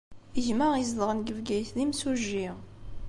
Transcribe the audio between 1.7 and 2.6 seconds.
d imsujji.